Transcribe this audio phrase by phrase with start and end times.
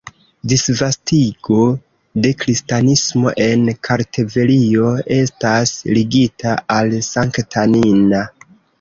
[0.51, 1.57] Disvastigo
[2.25, 8.29] de kristanismo en Kartvelio estas ligita al Sankta Nina.